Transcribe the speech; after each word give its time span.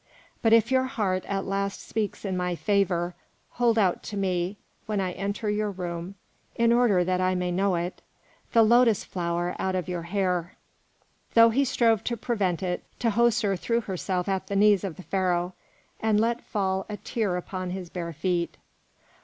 But 0.41 0.51
if 0.51 0.71
your 0.71 0.85
heart 0.85 1.25
at 1.25 1.45
last 1.45 1.79
speaks 1.87 2.25
in 2.25 2.35
my 2.35 2.55
favour, 2.55 3.13
hold 3.51 3.77
out 3.77 4.01
to 4.05 4.17
me, 4.17 4.57
when 4.87 4.99
I 4.99 5.11
enter 5.11 5.47
your 5.47 5.69
room, 5.69 6.15
in 6.55 6.73
order 6.73 7.03
that 7.03 7.21
I 7.21 7.35
may 7.35 7.51
know 7.51 7.75
it, 7.75 8.01
the 8.51 8.63
lotus 8.63 9.03
flower 9.03 9.55
out 9.59 9.75
of 9.75 9.87
your 9.87 10.01
hair." 10.01 10.55
Though 11.35 11.51
he 11.51 11.63
strove 11.63 12.03
to 12.05 12.17
prevent 12.17 12.63
it, 12.63 12.83
Tahoser 12.99 13.55
threw 13.59 13.81
herself 13.81 14.27
at 14.27 14.47
the 14.47 14.55
knees 14.55 14.83
of 14.83 14.95
the 14.95 15.03
Pharaoh 15.03 15.53
and 15.99 16.19
let 16.19 16.41
fall 16.41 16.87
a 16.89 16.97
tear 16.97 17.37
upon 17.37 17.69
his 17.69 17.87
bare 17.91 18.11
feet. 18.11 18.57